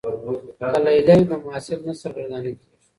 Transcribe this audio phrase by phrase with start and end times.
[0.71, 2.75] که لیلیه وي نو محصل نه سرګردانه کیږي.